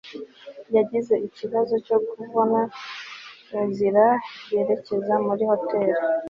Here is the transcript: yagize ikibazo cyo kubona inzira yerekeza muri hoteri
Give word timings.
yagize 0.75 1.13
ikibazo 1.27 1.73
cyo 1.85 1.97
kubona 2.09 2.59
inzira 3.61 4.05
yerekeza 4.51 5.13
muri 5.25 5.43
hoteri 5.51 5.93